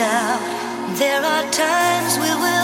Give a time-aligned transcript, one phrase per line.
[0.00, 0.40] doubt.
[0.96, 2.59] There are times we will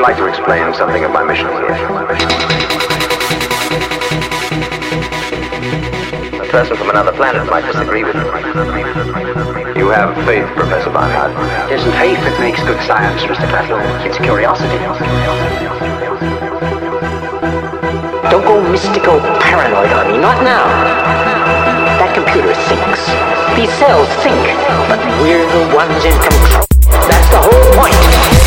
[0.00, 1.76] would like to explain something of my mission here.
[6.40, 8.22] A person from another planet might disagree with me.
[9.76, 11.36] You have faith, Professor Barnard.
[11.70, 13.44] It isn't faith that makes good science, Mr.
[13.52, 13.76] Tatlow.
[14.08, 14.80] It's curiosity.
[18.32, 20.64] Don't go mystical paranoid on me, not now.
[22.00, 23.04] That computer thinks.
[23.52, 24.40] These cells think,
[24.88, 26.64] but we're the ones in control.
[27.04, 28.39] That's the whole point.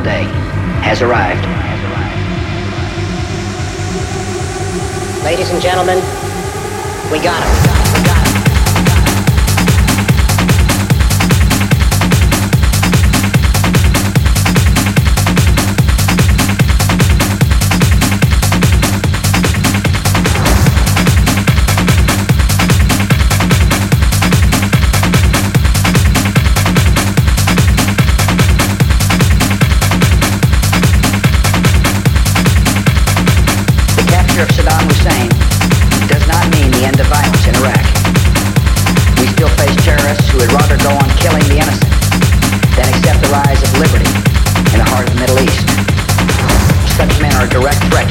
[0.00, 0.24] Day
[0.82, 1.44] has arrived.
[5.24, 5.98] Ladies and gentlemen.
[7.10, 7.73] We got him.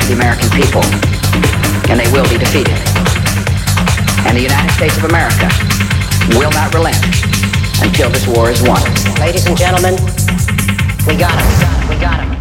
[0.07, 0.83] The American people,
[1.89, 2.75] and they will be defeated.
[4.27, 5.47] And the United States of America
[6.35, 6.97] will not relent
[7.81, 8.81] until this war is won.
[9.19, 9.95] Ladies and gentlemen,
[11.07, 11.89] we got him.
[11.89, 12.32] We got him.